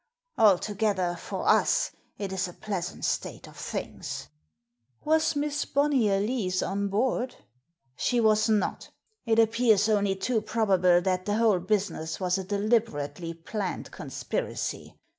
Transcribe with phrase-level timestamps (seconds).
[0.39, 4.29] Altogether, for us, it is a pleasant state of things!""
[5.05, 7.35] Was Miss Bonnyer Lees on board?"
[7.95, 8.89] She was not
[9.27, 14.95] It appears only too probable that the whole business was a deliberately planned con spiracy.